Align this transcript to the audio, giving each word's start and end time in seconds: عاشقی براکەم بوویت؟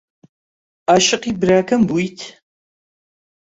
عاشقی 0.91 1.31
براکەم 1.41 1.81
بوویت؟ 1.87 2.19